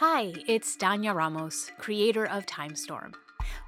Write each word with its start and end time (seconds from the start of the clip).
Hi, 0.00 0.32
it's 0.46 0.78
Danya 0.78 1.14
Ramos, 1.14 1.72
creator 1.76 2.24
of 2.24 2.46
Timestorm. 2.46 3.12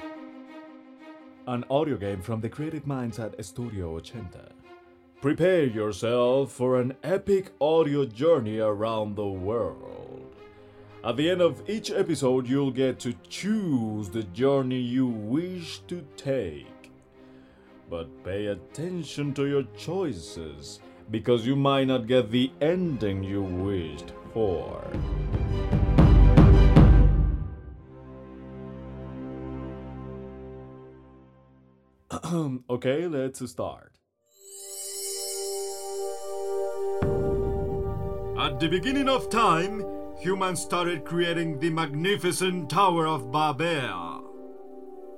An 1.47 1.63
audio 1.69 1.95
game 1.95 2.21
from 2.21 2.41
the 2.41 2.49
creative 2.49 2.85
minds 2.85 3.17
at 3.17 3.45
Studio 3.45 3.97
Ochenta. 3.97 4.49
Prepare 5.21 5.63
yourself 5.63 6.51
for 6.51 6.81
an 6.81 6.97
epic 7.01 7.53
audio 7.61 8.03
journey 8.05 8.59
around 8.59 9.15
the 9.15 9.25
world. 9.25 10.35
At 11.01 11.15
the 11.15 11.29
end 11.29 11.39
of 11.39 11.63
each 11.69 11.89
episode, 11.91 12.45
you'll 12.45 12.71
get 12.71 12.99
to 12.99 13.13
choose 13.29 14.09
the 14.09 14.23
journey 14.23 14.81
you 14.81 15.07
wish 15.07 15.79
to 15.87 16.05
take. 16.17 16.91
But 17.89 18.21
pay 18.25 18.47
attention 18.47 19.33
to 19.35 19.45
your 19.45 19.63
choices 19.77 20.81
because 21.09 21.47
you 21.47 21.55
might 21.55 21.85
not 21.85 22.05
get 22.05 22.31
the 22.31 22.51
ending 22.59 23.23
you 23.23 23.43
wished 23.43 24.11
for. 24.33 24.83
okay, 32.69 33.07
let's 33.07 33.49
start. 33.49 33.97
At 38.37 38.59
the 38.59 38.67
beginning 38.69 39.09
of 39.09 39.29
time, 39.29 39.83
humans 40.19 40.61
started 40.61 41.05
creating 41.05 41.59
the 41.59 41.69
magnificent 41.69 42.69
Tower 42.69 43.07
of 43.07 43.31
Babel. 43.31 44.23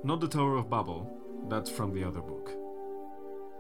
Not 0.04 0.22
the 0.22 0.28
Tower 0.28 0.58
of 0.58 0.70
Babel, 0.70 1.10
that's 1.50 1.70
from 1.70 1.94
the 1.94 2.04
other 2.04 2.22
book. 2.22 2.52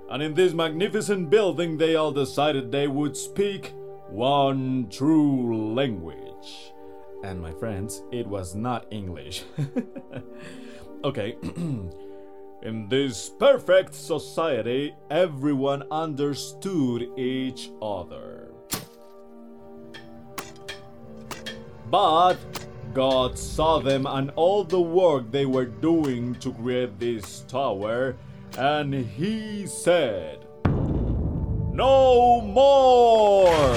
And 0.09 0.23
in 0.23 0.33
this 0.33 0.53
magnificent 0.53 1.29
building, 1.29 1.77
they 1.77 1.95
all 1.95 2.11
decided 2.11 2.71
they 2.71 2.87
would 2.87 3.17
speak 3.17 3.73
one 4.09 4.87
true 4.89 5.73
language. 5.73 6.73
And 7.23 7.41
my 7.41 7.51
friends, 7.51 8.01
it 8.11 8.27
was 8.27 8.55
not 8.55 8.85
English. 8.91 9.43
okay. 11.03 11.37
In 12.63 12.87
this 12.89 13.27
perfect 13.27 13.95
society, 13.95 14.93
everyone 15.09 15.83
understood 15.89 17.09
each 17.17 17.71
other. 17.81 18.51
But 21.89 22.37
God 22.93 23.39
saw 23.39 23.79
them 23.79 24.05
and 24.05 24.29
all 24.35 24.63
the 24.63 24.79
work 24.79 25.31
they 25.31 25.47
were 25.47 25.65
doing 25.65 26.35
to 26.35 26.53
create 26.53 26.99
this 26.99 27.39
tower, 27.47 28.15
and 28.59 28.93
He 28.93 29.65
said, 29.65 30.45
No 31.73 32.41
more! 32.41 33.75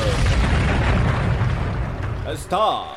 Stop! 2.36 2.93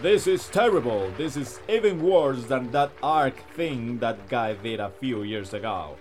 This 0.00 0.28
is 0.28 0.46
terrible. 0.46 1.10
This 1.18 1.36
is 1.36 1.58
even 1.68 2.00
worse 2.00 2.44
than 2.44 2.70
that 2.70 2.92
arc 3.02 3.36
thing 3.54 3.98
that 3.98 4.28
guy 4.28 4.54
did 4.54 4.78
a 4.78 4.90
few 4.90 5.24
years 5.24 5.54
ago. 5.54 5.96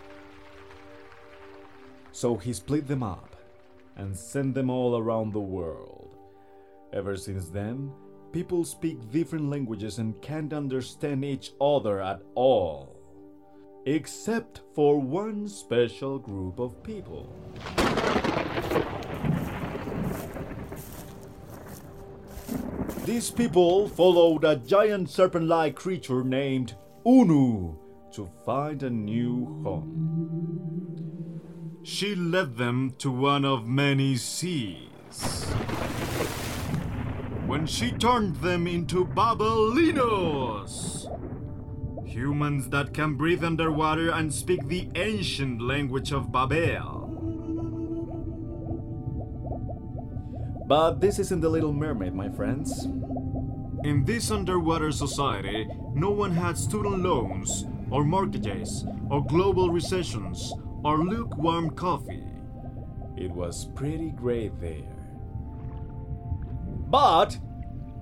So 2.11 2.35
he 2.37 2.53
split 2.53 2.87
them 2.87 3.01
up 3.01 3.35
and 3.95 4.15
sent 4.15 4.53
them 4.53 4.69
all 4.69 4.97
around 4.99 5.33
the 5.33 5.39
world. 5.39 6.15
Ever 6.93 7.17
since 7.17 7.49
then, 7.49 7.91
people 8.31 8.63
speak 8.65 9.09
different 9.09 9.49
languages 9.49 9.97
and 9.97 10.21
can't 10.21 10.53
understand 10.53 11.25
each 11.25 11.53
other 11.59 11.99
at 11.99 12.21
all. 12.35 12.95
Except 13.87 14.61
for 14.75 14.99
one 14.99 15.47
special 15.47 16.19
group 16.19 16.59
of 16.59 16.83
people. 16.83 17.33
These 23.07 23.31
people 23.31 23.87
followed 23.87 24.43
a 24.43 24.57
giant 24.57 25.09
serpent 25.09 25.47
like 25.47 25.75
creature 25.75 26.25
named 26.25 26.75
Unu 27.05 27.77
to 28.11 28.29
find 28.45 28.83
a 28.83 28.89
new 28.89 29.45
home. 29.63 31.39
She 31.83 32.15
led 32.15 32.57
them 32.57 32.95
to 32.97 33.09
one 33.09 33.45
of 33.45 33.65
many 33.65 34.17
seas. 34.17 35.45
When 37.45 37.65
she 37.65 37.91
turned 37.91 38.41
them 38.41 38.67
into 38.67 39.05
Babelinos, 39.05 41.07
humans 42.05 42.67
that 42.71 42.93
can 42.93 43.15
breathe 43.15 43.41
underwater 43.41 44.11
and 44.11 44.33
speak 44.33 44.67
the 44.67 44.89
ancient 44.95 45.61
language 45.61 46.11
of 46.11 46.33
Babel. 46.33 46.96
But 50.67 50.99
this 50.99 51.17
isn't 51.17 51.39
the 51.39 51.49
Little 51.49 51.71
Mermaid, 51.71 52.13
my 52.13 52.27
friends. 52.27 52.83
In 53.85 54.03
this 54.05 54.31
underwater 54.31 54.91
society, 54.91 55.65
no 55.93 56.09
one 56.09 56.31
had 56.31 56.57
student 56.57 57.03
loans, 57.03 57.65
or 57.89 58.03
mortgages, 58.03 58.85
or 59.09 59.25
global 59.25 59.69
recessions, 59.69 60.53
or 60.83 61.05
lukewarm 61.05 61.69
coffee. 61.69 62.25
It 63.15 63.31
was 63.31 63.65
pretty 63.75 64.09
great 64.09 64.59
there. 64.59 64.93
But 66.89 67.37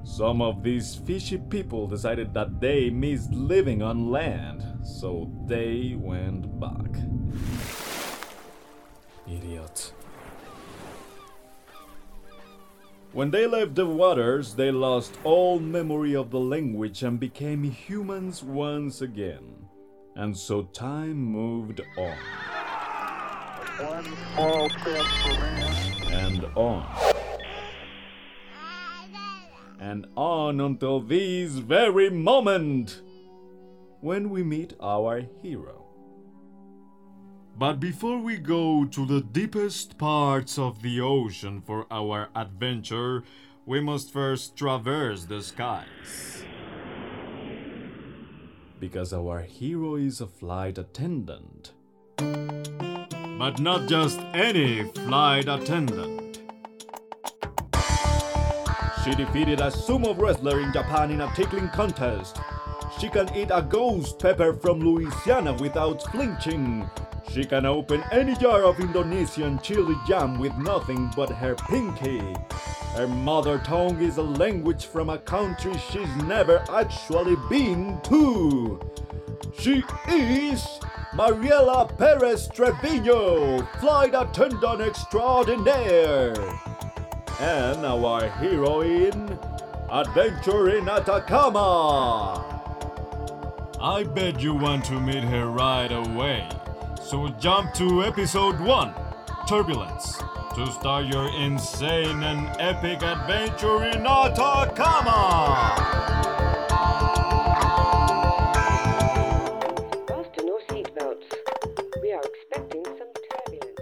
some 0.03 0.41
of 0.41 0.63
these 0.63 0.95
fishy 0.95 1.37
people 1.37 1.87
decided 1.87 2.33
that 2.33 2.59
they 2.59 2.89
missed 2.89 3.31
living 3.31 3.83
on 3.83 4.09
land, 4.09 4.63
so 4.83 5.31
they 5.45 5.95
went 5.99 6.59
back. 6.59 6.97
Idiot. 9.27 9.93
When 13.15 13.31
they 13.31 13.47
left 13.47 13.75
the 13.75 13.85
waters, 13.85 14.55
they 14.55 14.71
lost 14.71 15.17
all 15.23 15.57
memory 15.57 16.17
of 16.17 16.31
the 16.31 16.39
language 16.41 17.01
and 17.01 17.17
became 17.17 17.63
humans 17.63 18.43
once 18.43 19.01
again. 19.01 19.69
And 20.17 20.37
so 20.37 20.63
time 20.63 21.15
moved 21.15 21.79
on. 21.97 22.17
One 23.79 24.03
small 24.33 24.69
step 24.69 25.05
for 25.05 25.39
man. 25.39 26.11
And 26.11 26.45
on. 26.55 27.13
And 29.79 30.07
on 30.17 30.59
until 30.59 30.99
this 30.99 31.53
very 31.53 32.09
moment 32.09 33.01
when 34.01 34.29
we 34.29 34.43
meet 34.43 34.73
our 34.81 35.21
hero. 35.41 35.84
But 37.57 37.79
before 37.79 38.19
we 38.19 38.37
go 38.37 38.85
to 38.85 39.05
the 39.05 39.21
deepest 39.21 39.97
parts 39.97 40.59
of 40.59 40.81
the 40.81 40.99
ocean 40.99 41.61
for 41.61 41.85
our 41.89 42.29
adventure, 42.35 43.23
we 43.65 43.79
must 43.79 44.11
first 44.11 44.57
traverse 44.57 45.25
the 45.25 45.41
skies. 45.41 46.43
because 48.77 49.13
our 49.13 49.41
hero 49.41 49.95
is 49.95 50.21
a 50.21 50.27
flight 50.27 50.77
attendant. 50.77 51.71
But 52.17 53.59
not 53.59 53.87
just 53.87 54.19
any 54.33 54.83
flight 54.91 55.47
attendant. 55.47 56.41
She 59.03 59.15
defeated 59.15 59.59
a 59.59 59.71
sumo 59.71 60.15
wrestler 60.17 60.59
in 60.59 60.73
Japan 60.73 61.11
in 61.11 61.21
a 61.21 61.33
tickling 61.35 61.69
contest. 61.69 62.37
She 62.99 63.09
can 63.09 63.33
eat 63.35 63.49
a 63.51 63.61
ghost 63.61 64.19
pepper 64.19 64.53
from 64.53 64.79
Louisiana 64.79 65.53
without 65.53 66.01
flinching. 66.11 66.89
She 67.29 67.43
can 67.43 67.65
open 67.65 68.03
any 68.11 68.35
jar 68.35 68.63
of 68.63 68.79
Indonesian 68.79 69.59
chili 69.59 69.95
jam 70.07 70.39
with 70.39 70.55
nothing 70.57 71.11
but 71.15 71.29
her 71.29 71.55
pinky. 71.55 72.21
Her 72.95 73.07
mother 73.07 73.59
tongue 73.59 74.01
is 74.01 74.17
a 74.17 74.23
language 74.23 74.85
from 74.85 75.09
a 75.09 75.17
country 75.17 75.77
she's 75.91 76.15
never 76.23 76.63
actually 76.71 77.35
been 77.49 77.99
to. 78.03 78.79
She 79.59 79.83
is 80.07 80.65
Mariela 81.13 81.97
Perez 81.97 82.47
Trevino, 82.47 83.61
flight 83.81 84.13
attendant 84.15 84.79
extraordinaire. 84.79 86.33
And 87.41 87.85
our 87.85 88.29
heroine, 88.29 89.37
Adventure 89.89 90.77
in 90.77 90.87
Atacama. 90.87 92.63
I 93.79 94.03
bet 94.03 94.39
you 94.41 94.53
want 94.53 94.85
to 94.85 94.99
meet 94.99 95.23
her 95.23 95.47
right 95.47 95.91
away. 95.91 96.47
So 97.03 97.27
jump 97.39 97.73
to 97.75 98.03
episode 98.03 98.59
1 98.59 98.93
Turbulence 99.47 100.17
to 100.55 100.71
start 100.71 101.05
your 101.05 101.29
insane 101.35 102.23
and 102.23 102.49
epic 102.59 103.03
adventure 103.03 103.83
in 103.83 104.05
Atacama. 104.07 105.75
Fasten 110.07 110.47
your 110.47 110.61
seatbelts. 110.69 111.29
We 112.01 112.13
are 112.13 112.23
expecting 112.23 112.85
some 112.85 113.11
turbulence. 113.29 113.81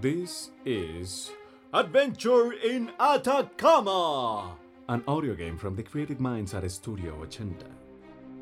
This 0.00 0.50
is 0.64 1.32
Adventure 1.74 2.52
in 2.52 2.90
Atacama, 3.00 4.58
an 4.90 5.02
audio 5.08 5.34
game 5.34 5.56
from 5.56 5.74
the 5.74 5.82
creative 5.82 6.20
minds 6.20 6.52
at 6.52 6.70
Studio 6.70 7.24
Ochenta. 7.24 7.70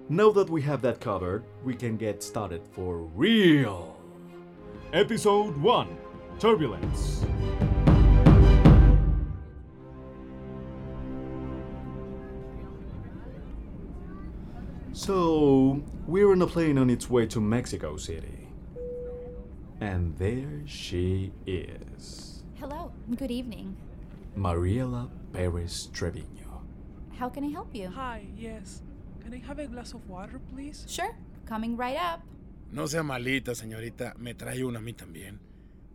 Now 0.09 0.33
that 0.33 0.51
we 0.51 0.61
have 0.63 0.83
that 0.83 0.99
covered, 0.99 1.45
we 1.63 1.77
can 1.77 1.97
get 1.97 2.25
started 2.25 2.61
for 2.73 2.97
real. 3.15 3.97
Episode 4.93 5.57
1 5.57 5.97
Turbulence. 6.41 7.25
So, 14.93 15.81
we're 16.09 16.33
on 16.33 16.43
a 16.43 16.49
plane 16.49 16.79
on 16.79 16.91
its 16.91 17.09
way 17.09 17.27
to 17.27 17.41
Mexico 17.41 17.97
City. 17.97 18.49
And 19.81 20.19
there 20.19 20.63
she 20.67 21.31
is. 21.47 22.30
Hello, 22.61 22.93
good 23.17 23.31
evening. 23.31 23.75
Mariela 24.37 25.09
Perez 25.33 25.89
Trevino. 25.95 26.61
How 27.19 27.31
can 27.31 27.43
I 27.43 27.49
help 27.49 27.75
you? 27.75 27.89
Hi, 27.89 28.27
yes. 28.37 28.83
Can 29.25 29.33
I 29.33 29.39
have 29.49 29.59
a 29.59 29.67
glass 29.67 29.95
of 29.95 30.07
water, 30.11 30.39
please? 30.53 30.85
Sure, 30.87 31.17
coming 31.47 31.75
right 31.75 31.97
up. 31.97 32.21
No 32.71 32.87
sea 32.87 33.03
malita, 33.03 33.55
señorita. 33.55 34.15
Me 34.19 34.35
trae 34.35 34.63
una 34.63 34.79
a 34.79 34.83
mí 34.83 34.93
también. 34.93 35.39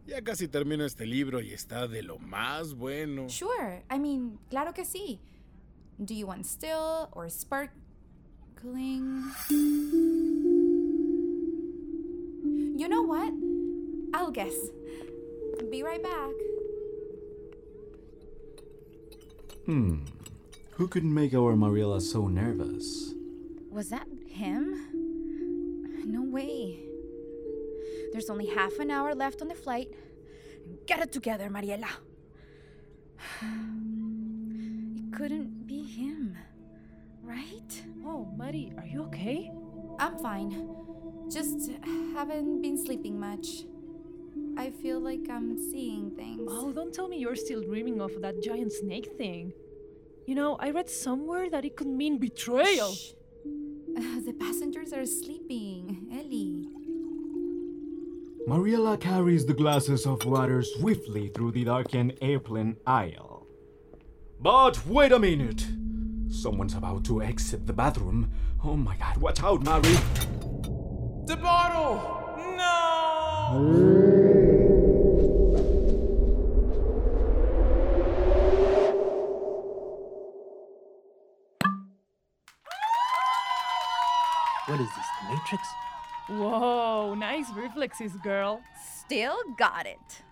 Ya 0.08 0.24
casi 0.24 0.48
termino 0.48 0.86
este 0.86 1.06
libro 1.06 1.40
y 1.40 1.54
está 1.54 1.88
de 1.88 2.02
lo 2.02 2.18
más 2.18 2.74
bueno. 2.74 3.30
Sure, 3.30 3.84
I 3.92 4.00
mean, 4.00 4.40
claro 4.50 4.74
que 4.74 4.86
sí. 4.86 5.20
Do 6.00 6.16
you 6.16 6.26
want 6.26 6.48
still 6.48 7.10
or 7.12 7.30
sparkling? 7.30 9.22
You 12.76 12.90
know 12.90 13.04
what? 13.04 13.32
I'll 14.16 14.32
guess. 14.32 14.56
Be 15.70 15.84
right 15.84 16.02
back. 16.02 16.55
Hmm. 19.66 20.06
Who 20.74 20.88
could 20.88 21.04
make 21.04 21.34
our 21.34 21.56
Mariela 21.56 22.00
so 22.00 22.28
nervous? 22.28 23.14
Was 23.72 23.90
that 23.90 24.08
him? 24.28 24.62
No 26.06 26.22
way. 26.22 26.82
There's 28.12 28.30
only 28.30 28.46
half 28.46 28.78
an 28.78 28.92
hour 28.92 29.16
left 29.16 29.42
on 29.42 29.48
the 29.48 29.56
flight. 29.56 29.90
Get 30.86 31.00
it 31.00 31.12
together, 31.12 31.50
Mariela. 31.50 31.90
It 34.98 35.12
couldn't 35.18 35.66
be 35.66 35.82
him, 35.84 36.38
right? 37.24 37.84
Oh, 38.06 38.28
Mari, 38.38 38.72
are 38.78 38.86
you 38.86 39.04
okay? 39.04 39.52
I'm 39.98 40.18
fine. 40.20 40.70
Just 41.32 41.72
haven't 42.14 42.62
been 42.62 42.78
sleeping 42.78 43.20
much. 43.20 43.64
I 44.58 44.72
feel 44.72 45.00
like 45.00 45.28
I'm 45.30 45.58
seeing 45.58 46.12
things. 46.12 46.50
Oh, 46.50 46.72
don't 46.72 46.94
tell 46.94 47.08
me 47.08 47.18
you're 47.18 47.36
still 47.36 47.62
dreaming 47.62 48.00
of 48.02 48.22
that 48.22 48.42
giant 48.42 48.72
snake 48.72 49.12
thing. 49.18 49.54
You 50.26 50.36
know, 50.36 50.56
I 50.56 50.72
read 50.72 50.90
somewhere 50.90 51.50
that 51.50 51.66
it 51.66 51.76
could 51.76 51.88
mean 51.88 52.18
betrayal. 52.18 52.94
Shh. 52.94 53.12
Uh, 53.98 54.20
the 54.26 54.36
passengers 54.40 54.94
are 54.94 55.06
sleeping. 55.06 56.08
Ellie. 56.12 56.70
Mariela 58.48 59.00
carries 59.00 59.46
the 59.46 59.54
glasses 59.54 60.06
of 60.06 60.24
water 60.26 60.62
swiftly 60.62 61.30
through 61.30 61.52
the 61.52 61.66
darkened 61.66 62.18
airplane 62.22 62.78
aisle. 62.86 63.48
But 64.40 64.86
wait 64.86 65.12
a 65.12 65.20
minute! 65.20 65.66
Someone's 66.30 66.76
about 66.76 67.06
to 67.06 67.24
exit 67.24 67.66
the 67.66 67.74
bathroom. 67.74 68.32
Oh 68.64 68.76
my 68.76 68.96
god, 68.98 69.18
watch 69.18 69.42
out, 69.42 69.64
Mari! 69.64 69.96
The 71.26 71.38
bottle! 71.42 72.24
No! 72.56 73.92
What 84.68 84.80
is 84.80 84.88
this, 84.88 85.06
the 85.22 85.36
Matrix? 85.36 85.68
Whoa, 86.28 87.14
nice 87.14 87.52
reflexes, 87.52 88.14
girl. 88.24 88.62
Still 89.06 89.38
got 89.58 89.86
it. 89.86 90.24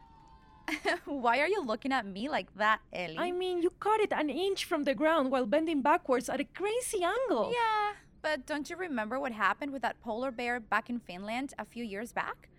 Why 1.06 1.40
are 1.40 1.48
you 1.48 1.64
looking 1.64 1.92
at 1.92 2.06
me 2.06 2.30
like 2.30 2.48
that, 2.56 2.80
Ellie? 2.92 3.18
I 3.18 3.32
mean, 3.32 3.62
you 3.62 3.70
caught 3.80 4.00
it 4.00 4.12
an 4.12 4.30
inch 4.30 4.66
from 4.66 4.86
the 4.86 4.96
ground 4.96 5.30
while 5.30 5.46
bending 5.46 5.82
backwards 5.82 6.30
at 6.30 6.40
a 6.40 6.46
crazy 6.46 7.04
angle. 7.04 7.52
Yeah, 7.54 7.94
but 8.24 8.48
don't 8.48 8.70
you 8.70 8.76
remember 8.76 9.20
what 9.20 9.34
happened 9.34 9.72
with 9.72 9.84
that 9.84 10.02
polar 10.02 10.32
bear 10.32 10.60
back 10.60 10.90
in 10.90 11.00
Finland 11.00 11.54
a 11.60 11.66
few 11.66 11.84
years 11.84 12.12
back? 12.12 12.50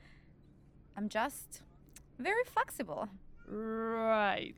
I'm 0.97 1.09
just 1.09 1.63
very 2.19 2.45
flexible. 2.45 3.09
Right. 3.49 4.55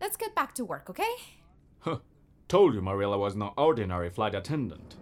Let's 0.00 0.16
get 0.16 0.34
back 0.34 0.54
to 0.54 0.64
work, 0.64 0.90
okay? 0.90 1.14
Huh. 1.80 1.98
Told 2.48 2.74
you 2.74 2.80
Mariela 2.80 3.18
was 3.18 3.36
no 3.36 3.52
ordinary 3.56 4.10
flight 4.10 4.34
attendant. 4.34 4.96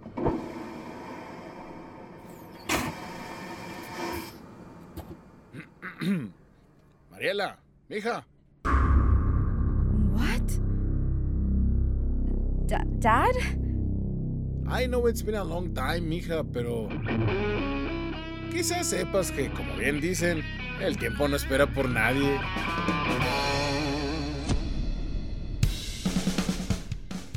Mariela, 7.11 7.57
mija. 7.89 8.25
What? 10.15 10.47
Da- 12.67 12.85
Dad? 13.01 13.35
I 14.69 14.87
know 14.87 15.07
it's 15.07 15.23
been 15.23 15.35
a 15.35 15.45
long 15.45 15.75
time, 15.75 16.01
mija, 16.09 16.45
pero. 16.53 16.89
Quizás 18.51 18.87
sepas 18.87 19.31
que, 19.33 19.51
como 19.51 19.77
bien 19.77 20.01
dicen, 20.01 20.43
el 20.81 20.97
tiempo 20.97 21.27
no 21.29 21.37
espera 21.37 21.67
por 21.67 21.89
nadie. 21.89 22.39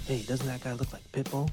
Hey, 0.08 0.24
doesn't 0.28 0.48
that 0.48 0.62
guy 0.62 0.74
look 0.74 0.92
like 0.92 1.04
Pitbull? 1.12 1.50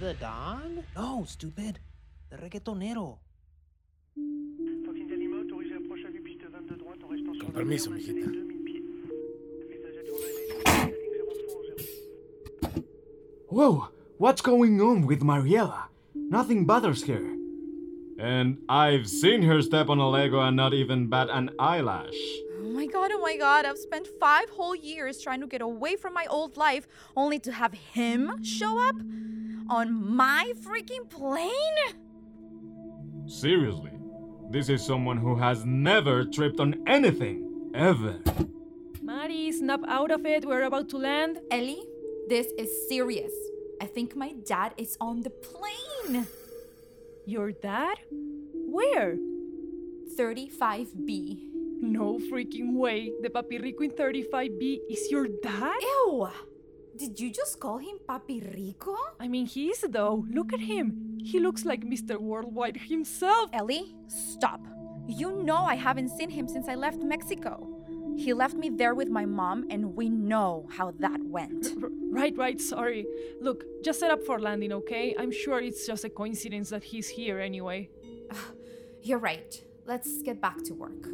The 0.00 0.14
Don? 0.14 0.84
No, 0.96 1.24
stupid. 1.26 1.78
The 2.30 2.36
reggaetonero. 2.38 3.18
Con 7.50 7.64
permiso, 7.64 7.90
mijita. 7.90 8.30
Whoa! 13.48 13.88
What's 14.18 14.40
going 14.40 14.80
on 14.80 15.06
with 15.06 15.22
Mariela? 15.22 15.88
Nothing 16.14 16.64
bothers 16.64 17.04
her. 17.08 17.34
And 18.18 18.58
I've 18.68 19.08
seen 19.08 19.42
her 19.42 19.62
step 19.62 19.88
on 19.88 19.98
a 19.98 20.08
Lego 20.08 20.40
and 20.40 20.56
not 20.56 20.74
even 20.74 21.08
bat 21.08 21.28
an 21.30 21.50
eyelash. 21.58 22.14
Oh 22.60 22.70
my 22.70 22.86
god, 22.86 23.10
oh 23.12 23.20
my 23.20 23.36
god, 23.36 23.64
I've 23.64 23.78
spent 23.78 24.06
five 24.20 24.48
whole 24.50 24.76
years 24.76 25.20
trying 25.20 25.40
to 25.40 25.48
get 25.48 25.60
away 25.60 25.96
from 25.96 26.14
my 26.14 26.26
old 26.26 26.56
life 26.56 26.86
only 27.16 27.40
to 27.40 27.50
have 27.50 27.72
him 27.72 28.44
show 28.44 28.78
up 28.78 28.94
on 29.68 29.92
my 29.92 30.52
freaking 30.62 31.08
plane? 31.10 31.50
Seriously, 33.26 33.90
this 34.50 34.68
is 34.68 34.84
someone 34.84 35.16
who 35.16 35.36
has 35.36 35.64
never 35.64 36.24
tripped 36.24 36.60
on 36.60 36.82
anything. 36.86 37.46
ever. 37.74 38.18
Mari, 39.00 39.52
snap 39.52 39.80
out 39.86 40.10
of 40.10 40.26
it. 40.26 40.44
We're 40.44 40.64
about 40.64 40.88
to 40.90 40.98
land. 40.98 41.38
Ellie, 41.50 41.84
this 42.28 42.48
is 42.58 42.68
serious. 42.88 43.32
I 43.80 43.86
think 43.86 44.16
my 44.16 44.32
dad 44.44 44.74
is 44.76 44.96
on 45.00 45.22
the 45.22 45.30
plane. 45.30 46.26
Your 47.26 47.52
dad? 47.52 47.98
Where? 48.10 49.16
35B. 50.18 51.46
No 51.80 52.18
freaking 52.18 52.74
way. 52.74 53.12
The 53.22 53.30
Papi 53.30 53.62
Rico 53.62 53.84
in 53.84 53.92
35B 53.92 54.80
is 54.90 55.10
your 55.10 55.28
dad? 55.28 55.78
Ew! 55.80 56.28
Did 56.96 57.18
you 57.18 57.30
just 57.30 57.58
call 57.60 57.78
him 57.78 57.98
Papi 58.06 58.42
Rico? 58.54 58.96
I 59.18 59.28
mean, 59.28 59.46
he 59.46 59.68
is 59.68 59.80
though. 59.88 60.26
Look 60.28 60.52
at 60.52 60.60
him. 60.60 61.09
He 61.22 61.38
looks 61.38 61.64
like 61.64 61.84
Mr. 61.84 62.18
Worldwide 62.18 62.76
himself. 62.76 63.50
Ellie, 63.52 63.94
stop. 64.08 64.60
You 65.06 65.42
know 65.42 65.58
I 65.58 65.74
haven't 65.74 66.08
seen 66.08 66.30
him 66.30 66.48
since 66.48 66.68
I 66.68 66.74
left 66.74 67.02
Mexico. 67.02 67.66
He 68.16 68.32
left 68.32 68.54
me 68.54 68.68
there 68.68 68.94
with 68.94 69.08
my 69.08 69.24
mom, 69.24 69.66
and 69.70 69.96
we 69.96 70.08
know 70.08 70.68
how 70.70 70.92
that 70.98 71.20
went. 71.24 71.68
R- 71.82 71.88
right, 72.10 72.36
right, 72.36 72.60
sorry. 72.60 73.06
Look, 73.40 73.64
just 73.82 74.00
set 74.00 74.10
up 74.10 74.22
for 74.24 74.38
landing, 74.38 74.72
okay? 74.72 75.14
I'm 75.18 75.32
sure 75.32 75.60
it's 75.60 75.86
just 75.86 76.04
a 76.04 76.10
coincidence 76.10 76.70
that 76.70 76.84
he's 76.84 77.08
here 77.08 77.38
anyway. 77.38 77.88
You're 79.02 79.18
right. 79.18 79.54
Let's 79.86 80.22
get 80.22 80.40
back 80.40 80.62
to 80.64 80.74
work. 80.74 81.06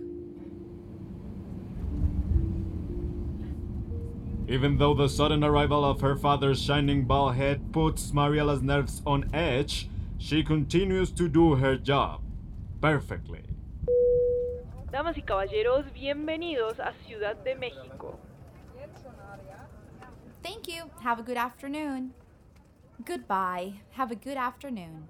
Even 4.48 4.78
though 4.78 4.94
the 4.94 5.08
sudden 5.08 5.42
arrival 5.42 5.84
of 5.84 6.00
her 6.00 6.16
father's 6.16 6.62
shining 6.62 7.04
bald 7.04 7.34
head 7.34 7.72
puts 7.72 8.12
Mariela's 8.12 8.62
nerves 8.62 9.02
on 9.04 9.28
edge, 9.34 9.88
she 10.18 10.42
continues 10.42 11.11
to 11.12 11.28
do 11.28 11.54
her 11.54 11.76
job 11.76 12.20
perfectly. 12.80 13.42
Damas 14.90 15.16
y 15.16 15.23
caballeros, 15.23 15.85
bienvenidos 15.92 16.78
a 16.80 16.92
Ciudad 17.06 17.37
de 17.44 17.54
México. 17.54 18.18
Thank 20.42 20.68
you. 20.68 20.90
Have 21.02 21.18
a 21.18 21.23
good 21.23 21.37
afternoon. 21.37 22.14
Goodbye. 23.04 23.80
Have 23.90 24.12
a 24.12 24.14
good 24.14 24.37
afternoon. 24.37 25.08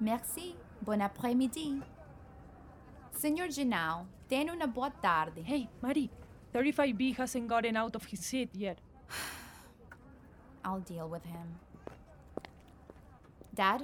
Merci. 0.00 0.54
Bon 0.80 1.00
après-midi. 1.00 1.82
Señor 3.12 3.50
Genao, 3.50 4.06
ten 4.28 4.48
una 4.48 4.66
boa 4.66 4.90
tarde. 4.90 5.42
Hey, 5.44 5.68
Marie, 5.82 6.08
35B 6.54 7.16
hasn't 7.16 7.48
gotten 7.48 7.76
out 7.76 7.96
of 7.96 8.04
his 8.04 8.20
seat 8.20 8.50
yet. 8.54 8.78
I'll 10.64 10.80
deal 10.80 11.08
with 11.08 11.24
him. 11.24 11.58
Dad, 13.52 13.82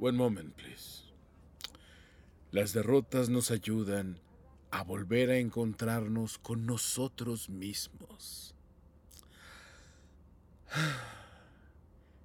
One 0.00 0.16
moment, 0.16 0.56
please. 0.56 1.02
Las 2.52 2.72
derrotas 2.72 3.28
nos 3.28 3.50
ayudan 3.50 4.18
a 4.72 4.82
volver 4.82 5.28
a 5.28 5.36
encontrarnos 5.36 6.38
con 6.38 6.64
nosotros 6.64 7.50
mismos. 7.50 8.54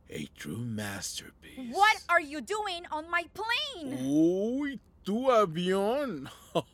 A 0.07 0.27
true 0.37 0.59
masterpiece. 0.59 1.73
what 1.73 1.97
are 2.07 2.21
you 2.21 2.39
doing 2.39 2.85
on 2.91 3.09
my 3.09 3.25
plane? 3.33 3.97
Uy, 4.05 4.79
tu 5.03 5.29
avión. 5.29 6.29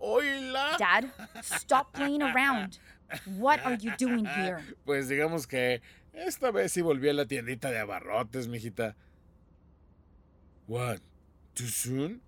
Oíla. 0.00 0.76
Dad, 0.78 1.10
stop 1.42 1.92
playing 1.94 2.22
around. 2.22 2.78
What 3.38 3.64
are 3.64 3.74
you 3.74 3.92
doing 3.98 4.24
here? 4.26 4.62
Pues 4.84 5.08
digamos 5.08 5.48
que 5.48 5.80
esta 6.12 6.52
vez 6.52 6.72
sí 6.72 6.82
volví 6.82 7.08
a 7.08 7.14
la 7.14 7.24
tiendita 7.24 7.72
de 7.72 7.80
abarrotes, 7.80 8.46
mijita. 8.46 8.94
What? 10.66 11.00
Too 11.54 11.66
soon? 11.66 12.20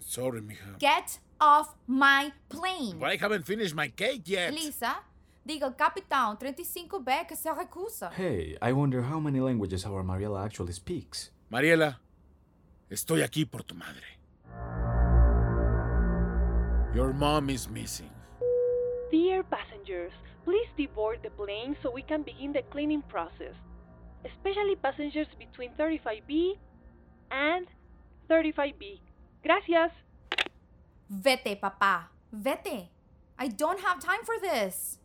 Sorry, 0.00 0.40
mija. 0.40 0.78
Get 0.78 1.18
off 1.40 1.74
my 1.86 2.32
plane. 2.48 2.98
But 2.98 3.10
I 3.10 3.16
haven't 3.16 3.44
finished 3.46 3.74
my 3.74 3.88
cake 3.88 4.22
yet. 4.26 4.52
Lisa, 4.52 4.96
diga 5.46 5.70
capitão 5.72 6.36
35B 6.36 7.26
que 7.26 7.36
se 7.36 7.50
recusa. 7.50 8.10
Hey, 8.12 8.56
I 8.60 8.72
wonder 8.72 9.02
how 9.02 9.18
many 9.18 9.40
languages 9.40 9.84
our 9.84 10.02
Mariela 10.04 10.44
actually 10.44 10.72
speaks. 10.72 11.30
Mariela, 11.50 11.98
estoy 12.90 13.22
aquí 13.22 13.44
por 13.50 13.62
tu 13.62 13.74
madre. 13.74 14.18
Your 16.94 17.12
mom 17.12 17.50
is 17.50 17.68
missing. 17.68 18.10
Dear 19.10 19.42
passengers, 19.44 20.12
please 20.44 20.68
deboard 20.78 21.22
the 21.22 21.30
plane 21.30 21.76
so 21.82 21.90
we 21.90 22.02
can 22.02 22.22
begin 22.22 22.52
the 22.52 22.62
cleaning 22.70 23.02
process, 23.08 23.54
especially 24.24 24.76
passengers 24.76 25.26
between 25.38 25.70
35B 25.78 26.58
and 27.30 27.66
35B. 28.28 29.00
Gracias. 29.42 29.92
Vete, 31.08 31.56
papá. 31.56 32.10
Vete. 32.32 32.88
I 33.38 33.48
don't 33.48 33.80
have 33.80 34.00
time 34.00 34.24
for 34.24 34.38
this. 34.40 34.98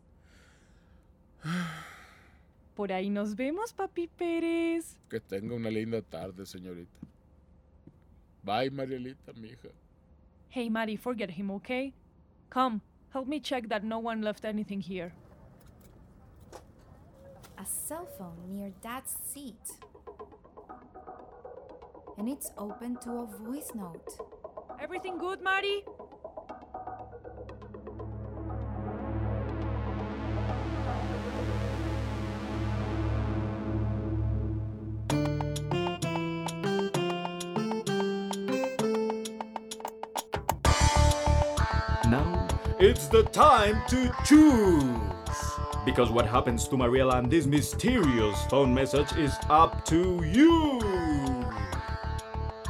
Por 2.74 2.90
ahí 2.90 3.10
nos 3.10 3.34
vemos, 3.34 3.72
Papi 3.72 4.08
Pérez. 4.08 4.96
Que 5.10 5.20
tenga 5.20 5.54
una 5.54 5.70
linda 5.70 6.00
tarde, 6.00 6.46
señorita. 6.46 6.98
Bye, 8.42 8.70
Marielita, 8.70 9.32
mija. 9.34 9.68
Hey, 10.48 10.68
Mari, 10.70 10.96
forget 10.96 11.30
him, 11.30 11.50
okay? 11.50 11.92
Come, 12.50 12.80
help 13.12 13.28
me 13.28 13.40
check 13.40 13.68
that 13.68 13.84
no 13.84 13.98
one 13.98 14.22
left 14.22 14.44
anything 14.44 14.80
here. 14.80 15.12
A 17.58 17.64
cell 17.64 18.06
phone 18.18 18.36
near 18.48 18.72
Dad's 18.82 19.14
seat. 19.24 19.78
And 22.18 22.28
it's 22.28 22.52
open 22.58 22.96
to 22.98 23.10
a 23.10 23.26
voice 23.26 23.72
note. 23.74 24.18
Everything 24.80 25.18
good, 25.18 25.40
Mari? 25.42 25.82
Now, 42.08 42.46
it's 42.78 43.08
the 43.08 43.22
time 43.32 43.82
to 43.88 44.12
choose! 44.24 44.84
Because 45.84 46.10
what 46.10 46.26
happens 46.26 46.68
to 46.68 46.76
Mariela 46.76 47.18
and 47.18 47.30
this 47.30 47.46
mysterious 47.46 48.38
phone 48.50 48.72
message 48.72 49.12
is 49.16 49.34
up 49.48 49.84
to 49.86 50.22
you! 50.24 51.01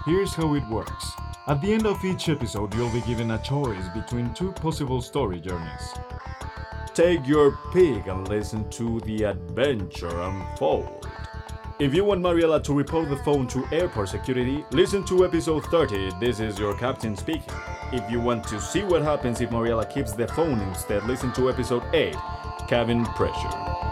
Here's 0.05 0.35
how 0.35 0.55
it 0.55 0.67
works. 0.69 1.13
At 1.47 1.63
the 1.63 1.73
end 1.73 1.87
of 1.87 2.05
each 2.05 2.29
episode, 2.29 2.75
you'll 2.75 2.91
be 2.91 3.03
given 3.03 3.31
a 3.31 3.39
choice 3.39 3.89
between 3.95 4.35
two 4.35 4.51
possible 4.51 5.01
story 5.01 5.39
journeys. 5.39 5.95
Take 6.93 7.25
your 7.25 7.57
pick 7.73 8.09
and 8.09 8.27
listen 8.27 8.69
to 8.71 8.99
the 9.01 9.23
adventure 9.23 10.21
unfold. 10.23 11.07
If 11.79 11.95
you 11.95 12.05
want 12.05 12.21
Mariela 12.21 12.61
to 12.65 12.75
report 12.75 13.11
the 13.11 13.17
phone 13.19 13.47
to 13.49 13.65
airport 13.71 14.09
security, 14.09 14.65
listen 14.73 15.05
to 15.05 15.25
episode 15.25 15.65
30. 15.67 16.11
This 16.19 16.41
is 16.41 16.59
your 16.59 16.77
captain 16.77 17.17
speaking. 17.17 17.55
If 17.93 18.11
you 18.11 18.19
want 18.19 18.43
to 18.49 18.61
see 18.61 18.83
what 18.83 19.03
happens 19.03 19.41
if 19.41 19.51
Mariela 19.51 19.89
keeps 19.89 20.13
the 20.13 20.27
phone 20.27 20.61
instead, 20.63 21.05
listen 21.05 21.33
to 21.35 21.49
episode 21.49 21.85
8 21.95 22.17
Cabin 22.67 23.05
Pressure. 23.05 23.92